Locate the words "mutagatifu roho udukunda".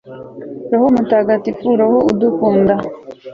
0.95-2.73